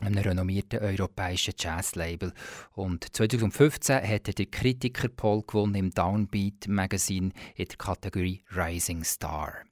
einem 0.00 0.18
renommierten 0.18 0.80
europäischen 0.80 1.54
Jazzlabel. 1.58 2.32
Und 2.74 3.04
2015 3.14 3.96
hat 3.96 4.28
er 4.28 4.34
den 4.34 4.50
Kritiker 4.50 5.08
Poll 5.08 5.42
gewonnen 5.46 5.74
im 5.74 5.90
Downbeat 5.90 6.68
Magazine 6.68 7.30
in 7.56 7.66
der 7.66 7.76
Kategorie 7.76 8.42
Rising 8.54 9.04
Star. 9.04 9.64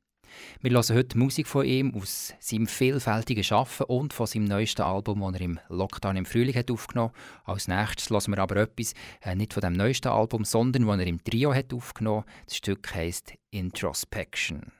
Wir 0.60 0.72
hören 0.72 0.96
heute 0.96 1.18
Musik 1.18 1.46
von 1.46 1.64
ihm 1.64 1.94
aus 1.94 2.34
seinem 2.40 2.66
vielfältigen 2.66 3.44
Schaffen 3.44 3.86
und 3.86 4.12
von 4.12 4.26
seinem 4.26 4.44
neuesten 4.44 4.82
Album, 4.82 5.20
das 5.20 5.34
er 5.34 5.40
im 5.40 5.60
Lockdown 5.68 6.16
im 6.16 6.26
Frühling 6.26 6.54
hat 6.54 6.70
aufgenommen 6.70 7.12
hat. 7.44 7.54
Als 7.54 7.68
nächstes 7.68 8.10
hören 8.10 8.34
wir 8.34 8.38
aber 8.38 8.56
etwas, 8.56 8.92
äh, 9.22 9.34
nicht 9.34 9.54
von 9.54 9.62
dem 9.62 9.72
neuesten 9.72 10.08
Album, 10.08 10.44
sondern 10.44 10.86
das 10.86 10.98
er 10.98 11.06
im 11.06 11.22
Trio 11.22 11.54
hat 11.54 11.72
aufgenommen 11.72 12.24
hat. 12.24 12.46
Das 12.46 12.56
Stück 12.56 12.94
heißt 12.94 13.34
Introspection. 13.50 14.72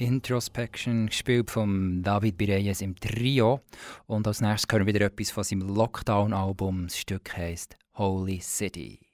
Introspection, 0.00 1.06
gespielt 1.06 1.50
von 1.50 2.02
David 2.02 2.38
Bireyes 2.38 2.80
im 2.80 2.96
Trio. 2.96 3.60
Und 4.06 4.26
als 4.26 4.40
nächstes 4.40 4.72
hören 4.72 4.86
wir 4.86 4.94
wieder 4.94 5.06
etwas 5.06 5.30
von 5.30 5.44
seinem 5.44 5.68
Lockdown-Album. 5.68 6.84
Das 6.84 6.98
Stück 6.98 7.36
heißt 7.36 7.76
Holy 7.94 8.40
City. 8.40 9.09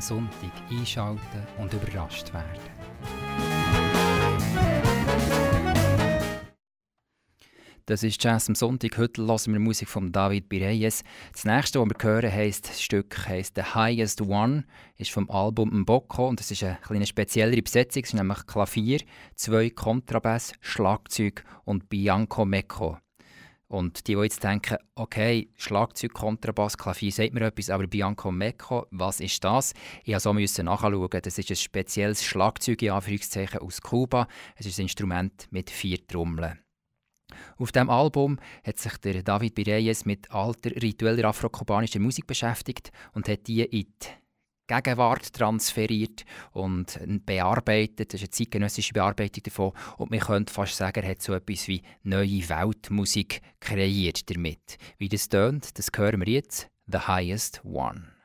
Sonntag 0.00 0.52
einschalten 0.70 1.46
und 1.58 1.72
überrascht 1.72 2.32
werden. 2.32 2.60
Das 7.88 8.02
ist 8.02 8.20
Jazz 8.20 8.48
am 8.48 8.56
Sonntag. 8.56 8.98
Heute 8.98 9.22
hören 9.22 9.52
wir 9.52 9.60
Musik 9.60 9.88
von 9.88 10.10
David 10.10 10.48
Bireyes. 10.48 11.04
Das 11.32 11.44
nächste, 11.44 11.80
was 11.80 11.88
wir 11.88 11.96
hören, 12.02 12.32
heisst, 12.32 12.68
das 12.68 12.82
Stück 12.82 13.28
heisst 13.28 13.54
The 13.54 13.62
Highest 13.62 14.22
One, 14.22 14.64
ist 14.96 15.12
vom 15.12 15.30
Album 15.30 15.70
Mboko 15.82 16.26
und 16.26 16.40
es 16.40 16.50
ist 16.50 16.64
eine 16.64 16.78
kleine 16.82 17.06
speziellere 17.06 17.62
Besetzung. 17.62 18.02
Es 18.02 18.08
ist 18.08 18.14
nämlich 18.14 18.44
Klavier, 18.44 19.02
zwei 19.36 19.70
Kontrabass, 19.70 20.52
Schlagzeug 20.60 21.44
und 21.64 21.88
Bianco 21.88 22.44
Mecco. 22.44 22.98
Und 23.68 24.06
die, 24.06 24.14
die 24.14 24.22
jetzt 24.22 24.44
denken, 24.44 24.76
okay, 24.94 25.50
Schlagzeug, 25.56 26.14
Kontrabass, 26.14 26.78
Klavier 26.78 27.10
sagt 27.10 27.34
mir 27.34 27.46
etwas, 27.46 27.68
aber 27.70 27.86
Bianco 27.86 28.30
Mecco, 28.30 28.86
was 28.90 29.20
ist 29.20 29.42
das? 29.42 29.74
Ich 30.04 30.14
musste 30.14 30.48
so 30.48 30.62
nachschauen. 30.62 31.20
Das 31.22 31.38
ist 31.38 31.50
ein 31.50 31.56
spezielles 31.56 32.22
Schlagzeug 32.22 32.82
Anführungszeichen, 32.84 33.60
aus 33.60 33.80
Kuba. 33.80 34.28
Es 34.54 34.66
ist 34.66 34.78
ein 34.78 34.82
Instrument 34.82 35.48
mit 35.50 35.70
vier 35.70 36.06
Trommeln. 36.06 36.60
Auf 37.58 37.72
diesem 37.72 37.90
Album 37.90 38.38
hat 38.64 38.78
sich 38.78 38.96
der 38.98 39.22
David 39.24 39.56
Bireyes 39.56 40.04
mit 40.04 40.30
alter 40.30 40.70
ritueller 40.70 41.28
afrokubanischer 41.28 41.98
Musik 41.98 42.26
beschäftigt 42.26 42.92
und 43.14 43.28
hat 43.28 43.48
die 43.48 43.62
in 43.62 43.70
die 43.70 44.08
Gegenwart 44.66 45.32
transferiert 45.32 46.24
und 46.52 46.98
bearbeitet. 47.24 48.12
Das 48.12 48.20
ist 48.20 48.28
eine 48.28 48.30
zeitgenössische 48.30 48.92
Bearbeitung 48.92 49.42
davon. 49.44 49.72
Und 49.96 50.10
man 50.10 50.20
könnte 50.20 50.52
fast 50.52 50.76
sagen, 50.76 51.02
er 51.02 51.10
hat 51.10 51.22
so 51.22 51.34
etwas 51.34 51.68
wie 51.68 51.82
neue 52.02 52.48
Weltmusik 52.48 53.42
kreiert 53.60 54.28
damit. 54.30 54.78
Wie 54.98 55.08
das 55.08 55.28
tönt, 55.28 55.78
das 55.78 55.88
hören 55.96 56.20
wir 56.20 56.32
jetzt. 56.32 56.68
The 56.86 56.98
Highest 56.98 57.64
One. 57.64 58.15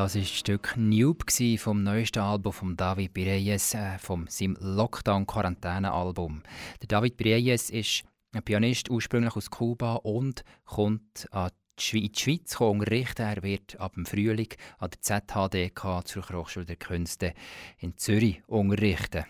Das 0.00 0.14
war 0.14 0.22
das 0.22 0.30
Stück 0.30 0.74
Noob 0.78 1.24
vom 1.58 1.82
neuesten 1.82 2.20
Album 2.20 2.54
von 2.54 2.74
David 2.74 3.12
Pireyes, 3.12 3.74
äh, 3.74 3.98
vom 3.98 4.26
seinem 4.28 4.56
Lockdown-Quarantäne-Album. 4.58 6.42
David 6.88 7.18
Pireyes 7.18 7.68
ist 7.68 8.04
ein 8.32 8.42
Pianist, 8.42 8.88
ursprünglich 8.88 9.36
aus 9.36 9.50
Kuba 9.50 9.96
und 9.96 10.42
kommt 10.64 11.28
an 11.32 11.50
in 11.92 12.10
die 12.12 12.18
Schweiz 12.18 12.58
unterrichten. 12.58 13.26
Er 13.26 13.42
wird 13.42 13.78
ab 13.78 13.92
dem 13.92 14.06
Frühling 14.06 14.48
an 14.78 14.88
der 14.88 15.02
ZHDK, 15.02 16.06
zur 16.06 16.26
Hochschule 16.30 16.64
der 16.64 16.76
Künste 16.76 17.34
in 17.76 17.98
Zürich, 17.98 18.42
unterrichten. 18.46 19.26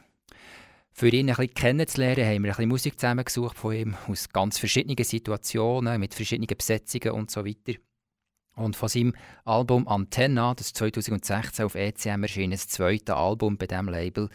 Für 0.92 1.08
ihn 1.08 1.30
ein 1.30 1.34
bisschen 1.34 1.52
kennenzulernen, 1.52 2.26
haben 2.26 2.44
wir 2.44 2.50
ein 2.50 2.54
bisschen 2.54 2.68
Musik 2.68 3.00
zusammengesucht 3.00 3.58
von 3.58 3.74
ihm 3.74 3.96
aus 4.06 4.28
ganz 4.28 4.58
verschiedenen 4.58 5.02
Situationen, 5.02 5.98
mit 5.98 6.14
verschiedenen 6.14 6.46
Besetzungen 6.46 7.10
und 7.10 7.32
so 7.32 7.44
weiter. 7.44 7.72
Und 8.60 8.76
von 8.76 8.90
seinem 8.90 9.14
Album 9.46 9.88
Antenna, 9.88 10.54
das 10.54 10.74
2016 10.74 11.64
auf 11.64 11.74
ECM 11.74 12.24
erschien, 12.24 12.50
das 12.50 12.68
zweite 12.68 13.16
Album 13.16 13.56
bei 13.56 13.66
diesem 13.66 13.88
Label, 13.88 14.28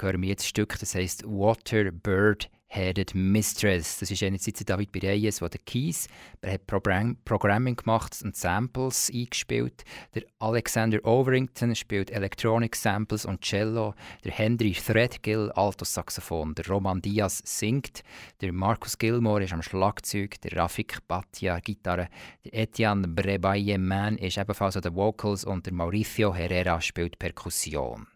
hören 0.00 0.22
wir 0.22 0.28
jetzt 0.28 0.44
ein 0.44 0.48
Stück, 0.48 0.78
das 0.78 0.94
heißt 0.94 1.24
Water 1.24 1.90
Bird 1.90 2.50
Headed 2.68 3.14
Mistress. 3.14 3.98
Das 3.98 4.10
ist 4.10 4.22
einerseits 4.22 4.64
David 4.64 4.90
Bireyes, 4.90 5.38
der 5.38 5.50
Keys, 5.64 6.08
er 6.40 6.54
hat 6.54 6.66
Program 6.66 7.16
Programming 7.24 7.76
gemacht 7.76 8.20
und 8.22 8.36
Samples 8.36 9.10
eingespielt. 9.14 9.84
Der 10.14 10.24
Alexander 10.40 10.98
Overington 11.04 11.74
spielt 11.74 12.10
Electronic 12.10 12.76
Samples 12.76 13.24
und 13.24 13.40
Cello. 13.40 13.94
Der 14.24 14.32
Henry 14.32 14.72
Threadgill 14.72 15.50
Alto 15.54 15.84
Saxophon. 15.84 16.54
Der 16.54 16.66
Roman 16.66 17.00
Diaz 17.00 17.42
singt. 17.44 18.02
Der 18.40 18.52
Marcus 18.52 18.98
Gilmore 18.98 19.44
ist 19.44 19.52
am 19.52 19.62
Schlagzeug. 19.62 20.40
Der 20.42 20.56
Rafik 20.56 20.98
Batia 21.08 21.60
Gitarre. 21.60 22.08
Der 22.44 22.54
Etienne 22.62 23.08
Brebaye 23.08 23.78
Man 23.78 24.18
ist 24.18 24.36
ebenfalls 24.36 24.76
an 24.76 24.82
den 24.82 24.94
Vocals 24.94 25.44
und 25.44 25.64
der 25.64 25.72
Mauricio 25.72 26.34
Herrera 26.34 26.80
spielt 26.80 27.18
Perkussion. 27.18 28.06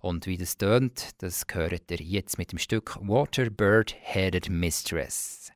Und 0.00 0.26
wie 0.26 0.36
das 0.36 0.56
tönt, 0.56 1.10
das 1.22 1.44
hört 1.50 1.90
ihr 1.90 1.98
jetzt 1.98 2.38
mit 2.38 2.52
dem 2.52 2.58
Stück 2.58 2.96
Waterbird 3.00 3.96
Headed 4.00 4.48
Mistress. 4.50 5.52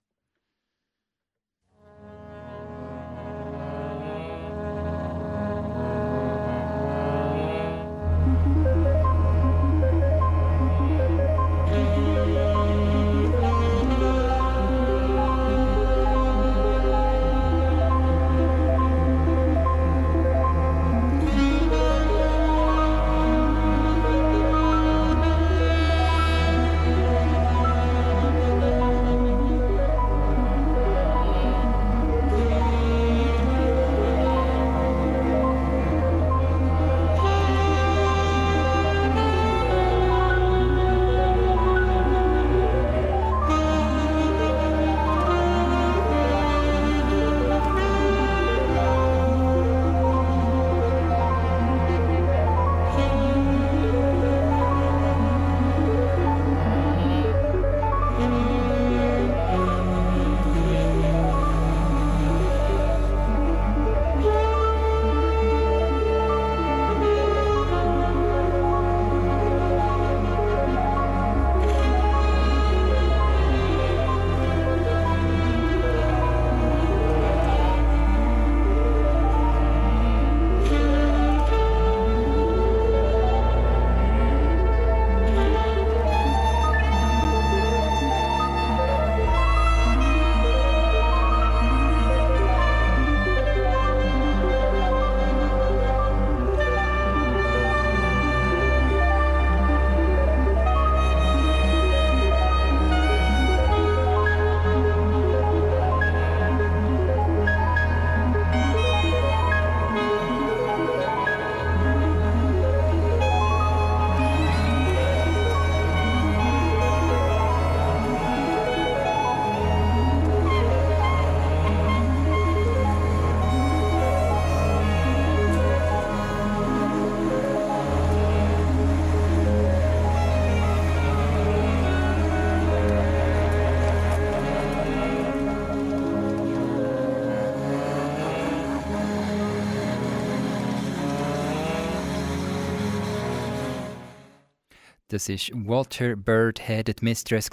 Das 145.12 145.28
ist 145.28 145.50
Walter 145.52 146.16
Bird 146.16 146.66
Headed 146.66 147.02
Mistress 147.02 147.50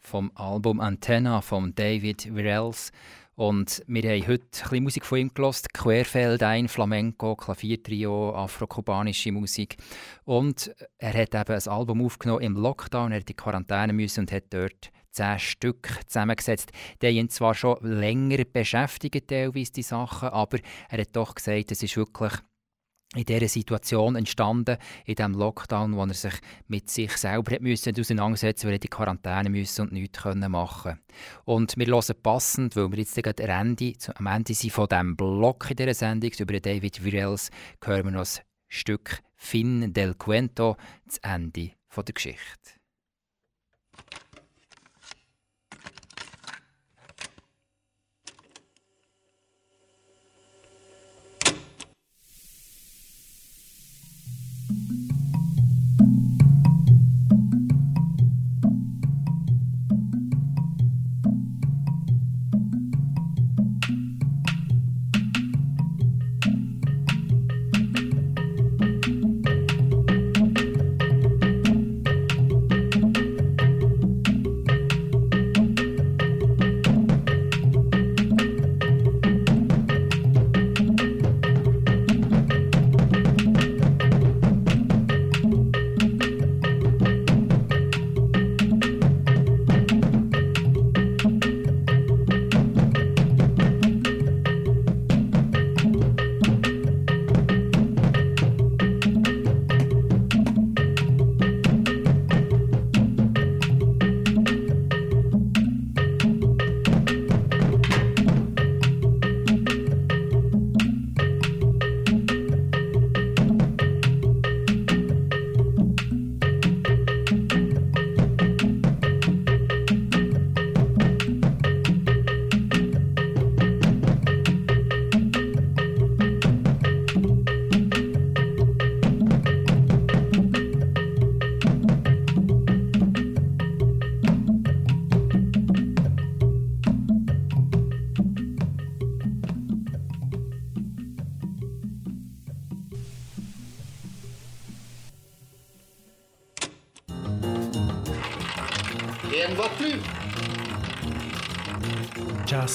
vom 0.00 0.32
Album 0.34 0.80
Antenna 0.80 1.42
von 1.42 1.74
David 1.74 2.34
Virels. 2.34 2.90
Und 3.34 3.82
wir 3.86 4.02
haben 4.04 4.26
heute 4.26 4.44
ein 4.44 4.48
bisschen 4.62 4.82
Musik 4.82 5.04
von 5.04 5.18
ihm 5.18 5.34
gelost, 5.34 5.74
Querfeld 5.74 6.42
ein, 6.42 6.68
Flamenco, 6.68 7.36
Klaviertrio, 7.36 8.34
afrokubanische 8.34 9.30
Musik. 9.30 9.76
Und 10.24 10.74
er 10.96 11.12
hat 11.12 11.34
eben 11.34 11.60
ein 11.60 11.68
Album 11.68 12.02
aufgenommen 12.02 12.40
im 12.40 12.56
Lockdown, 12.56 13.12
er 13.12 13.20
hat 13.20 13.28
in 13.28 13.36
Quarantäne 13.36 13.92
müssen 13.92 14.20
und 14.20 14.32
hat 14.32 14.44
dort 14.48 14.90
zehn 15.10 15.38
Stück 15.38 16.00
zusammengesetzt. 16.06 16.72
Die 17.02 17.08
ihn 17.08 17.28
zwar 17.28 17.54
schon 17.54 17.76
länger 17.82 18.42
beschäftigt, 18.50 19.28
teilweise 19.28 19.72
die 19.72 19.82
Sachen, 19.82 20.30
aber 20.30 20.60
er 20.88 21.02
hat 21.02 21.14
doch 21.14 21.34
gesagt, 21.34 21.72
es 21.72 21.82
ist 21.82 21.98
wirklich 21.98 22.32
in 23.16 23.24
dieser 23.24 23.48
Situation 23.48 24.16
entstanden, 24.16 24.76
in 25.04 25.14
diesem 25.14 25.34
Lockdown, 25.34 25.96
wo 25.96 26.04
er 26.04 26.14
sich 26.14 26.34
mit 26.68 26.90
sich 26.90 27.16
selber 27.16 27.52
hat 27.54 27.62
müssen 27.62 27.98
auseinandersetzen 27.98 28.66
weil 28.66 28.74
er 28.74 28.78
die 28.78 28.88
Quarantäne 28.88 29.50
müssen 29.50 29.82
und 29.82 29.92
nichts 29.92 30.24
machen 30.24 31.00
Und 31.44 31.76
wir 31.76 31.86
hören 31.86 32.22
passend, 32.22 32.76
weil 32.76 32.90
wir 32.90 32.98
jetzt 32.98 33.16
gerade 33.16 33.42
Ende, 33.42 33.94
am 34.14 34.26
Ende 34.26 34.54
sind 34.54 34.72
von 34.72 34.88
diesem 34.88 35.16
Block 35.16 35.70
in 35.70 35.76
dieser 35.76 35.94
Sendung 35.94 36.30
über 36.38 36.60
David 36.60 37.04
Virels, 37.04 37.50
hören 37.82 38.04
wir 38.04 38.12
noch 38.12 38.20
ein 38.20 38.42
Stück 38.68 39.20
Fin 39.36 39.92
del 39.92 40.14
Cuento, 40.14 40.76
das 41.06 41.18
Ende 41.18 41.72
der 41.96 42.14
Geschichte. 42.14 42.76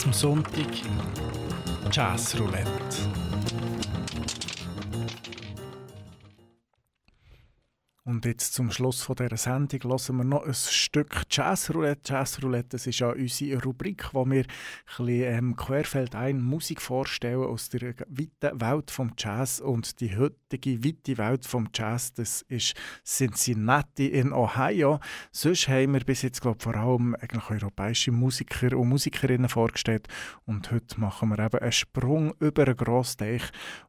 Am 0.04 0.14
Sonntag, 0.14 0.66
Jazz 1.92 2.40
Roulette. 2.40 2.70
Und 8.04 8.26
jetzt 8.26 8.51
zum 8.52 8.70
Schluss 8.72 9.04
von 9.04 9.16
dieser 9.16 9.38
Sendung 9.38 9.80
hören 9.84 10.18
wir 10.18 10.24
noch 10.24 10.46
ein 10.46 10.54
Stück 10.54 11.24
Jazzroulette. 11.30 12.12
Jazzroulette, 12.12 12.70
das 12.72 12.88
ist 12.88 13.00
ja 13.00 13.12
unsere 13.12 13.64
Rubrik, 13.64 14.14
wo 14.14 14.26
wir 14.26 14.42
ein 14.42 14.48
bisschen, 14.88 15.08
ähm, 15.08 15.56
querfeld 15.56 16.16
ein 16.16 16.42
Musik 16.42 16.82
vorstellen 16.82 17.44
aus 17.44 17.70
der 17.70 17.96
weiten 18.08 18.60
Welt 18.60 18.92
vom 18.92 19.14
Jazz. 19.18 19.60
Und 19.60 20.02
die 20.02 20.18
heutige 20.18 20.84
weite 20.84 21.18
Welt 21.18 21.46
vom 21.46 21.70
Jazz, 21.74 22.14
das 22.14 22.42
ist 22.44 22.74
Cincinnati 23.06 24.08
in 24.08 24.34
Ohio. 24.34 25.00
Sonst 25.32 25.70
haben 25.70 25.94
wir 25.94 26.02
bis 26.02 26.22
jetzt, 26.24 26.42
glaube 26.42 26.60
vor 26.62 26.76
allem 26.76 27.16
eigentlich 27.16 27.50
europäische 27.50 28.12
Musiker 28.12 28.76
und 28.78 28.90
Musikerinnen 28.90 29.48
vorgestellt. 29.48 30.08
Und 30.46 30.72
heute 30.72 31.00
machen 31.00 31.30
wir 31.30 31.40
eben 31.40 31.60
einen 31.60 31.72
Sprung 31.72 32.34
über 32.40 32.66
einen 32.66 32.76
Grossteich. 32.76 33.44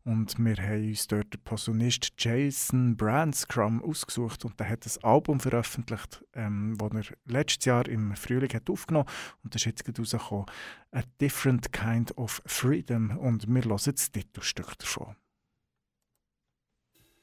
Und 0.05 0.39
wir 0.39 0.57
haben 0.57 0.89
uns 0.89 1.09
dort 1.09 1.35
den 1.35 1.41
Posaunist 1.43 2.13
Jason 2.19 2.97
Brandscrum 2.97 3.83
aus 3.83 4.03
ausgesucht 4.03 4.45
und 4.53 4.61
der 4.61 4.69
hat 4.69 4.87
ein 4.87 5.05
Album 5.05 5.41
veröffentlicht, 5.41 6.23
ähm, 6.35 6.77
das 6.79 7.09
er 7.09 7.17
letztes 7.25 7.65
Jahr 7.65 7.89
im 7.89 8.15
Frühling 8.15 8.53
hat 8.53 8.69
aufgenommen 8.69 9.09
und 9.43 9.55
das 9.55 9.63
ist 9.63 9.67
jetzt 9.67 9.99
rausgekommen. 9.99 10.47
«A 10.93 11.01
Different 11.21 11.73
Kind 11.73 12.17
of 12.19 12.43
Freedom» 12.45 13.17
und 13.17 13.49
wir 13.49 13.65
hören 13.65 13.81
das 13.85 14.13
Titelstück 14.13 14.79
davon. 14.79 15.17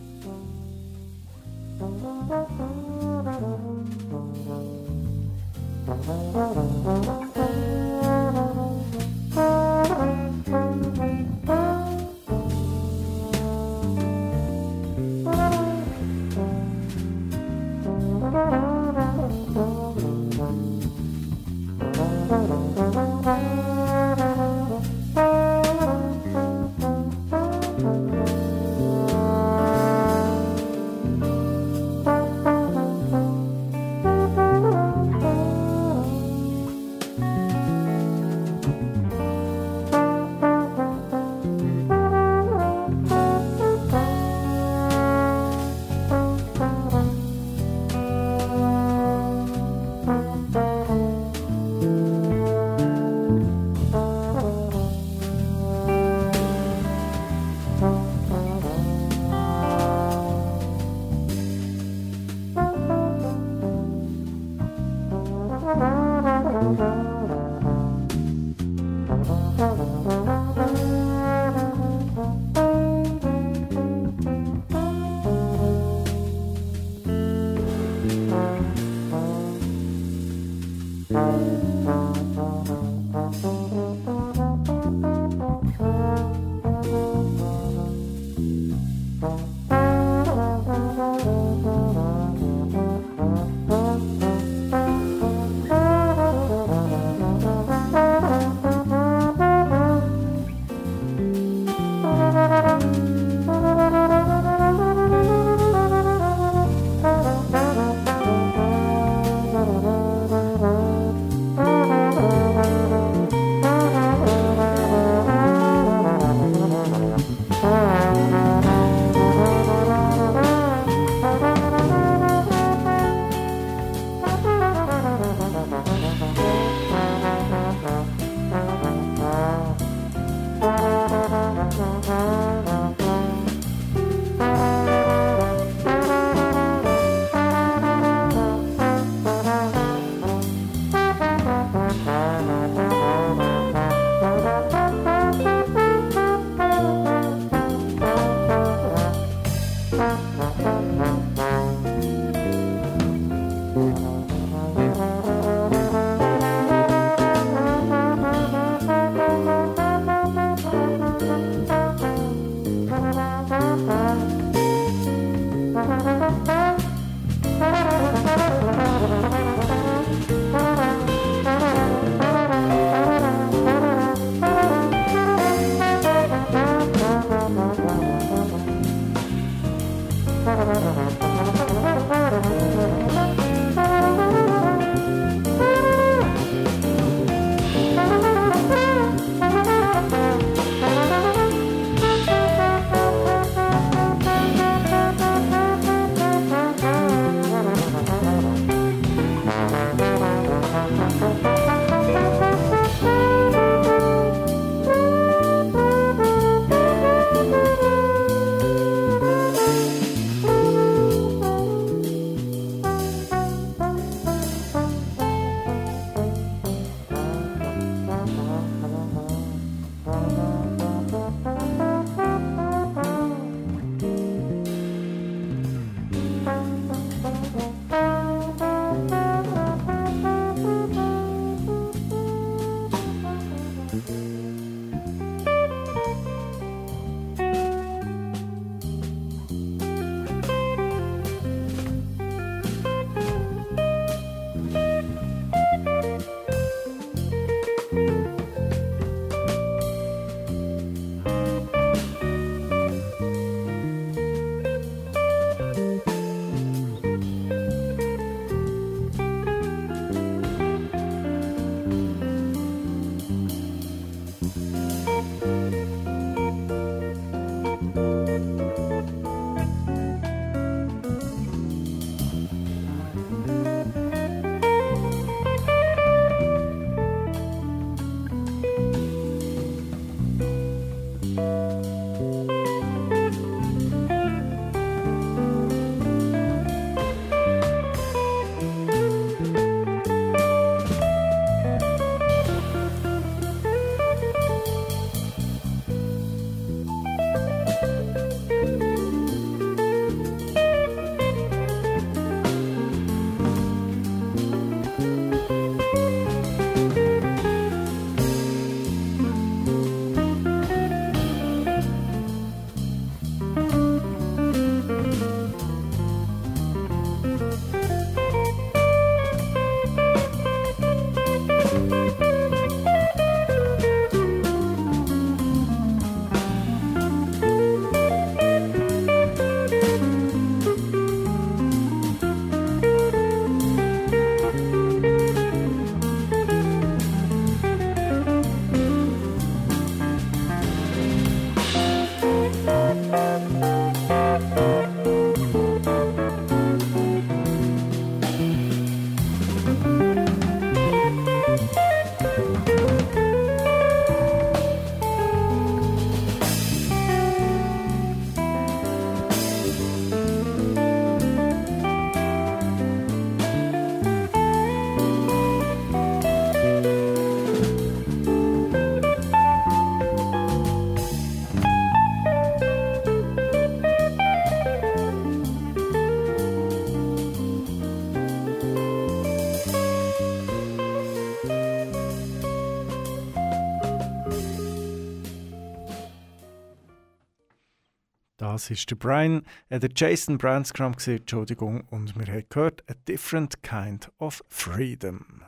Das 388.62 388.70
ist 388.70 388.91
der 388.91 388.95
Brian, 388.95 389.41
äh, 389.70 389.80
der 389.80 389.89
Jason 389.95 390.38
Brandscrum, 390.38 390.93
Entschuldigung, 391.03 391.82
und 391.89 392.16
wir 392.16 392.32
haben 392.32 392.45
gehört 392.47 392.84
«A 392.88 392.93
Different 393.07 393.64
Kind 393.64 394.12
of 394.20 394.43
Freedom». 394.49 395.41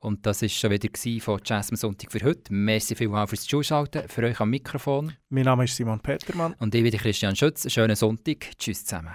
Und 0.00 0.26
das 0.26 0.42
war 0.42 0.48
schon 0.48 0.72
wieder 0.72 0.88
von 1.20 1.40
Jazz 1.44 1.70
am 1.70 1.76
Sonntag 1.76 2.10
für 2.10 2.24
heute. 2.24 2.52
Merci 2.52 2.96
vielmals 2.96 3.30
fürs 3.30 3.44
Zuschalten, 3.44 4.08
für 4.08 4.24
euch 4.24 4.40
am 4.40 4.50
Mikrofon. 4.50 5.12
Mein 5.28 5.44
Name 5.44 5.62
ist 5.62 5.76
Simon 5.76 6.00
Petermann. 6.00 6.56
Und 6.58 6.74
ich 6.74 6.82
bin 6.82 6.90
Christian 6.90 7.36
Schütz. 7.36 7.70
Schönen 7.72 7.94
Sonntag. 7.94 8.50
Tschüss 8.58 8.84
zusammen. 8.84 9.14